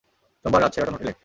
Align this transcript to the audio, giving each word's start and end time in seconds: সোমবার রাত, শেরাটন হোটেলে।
সোমবার 0.45 0.61
রাত, 0.61 0.71
শেরাটন 0.73 0.93
হোটেলে। 0.93 1.13